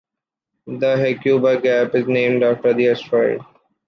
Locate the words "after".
2.41-2.73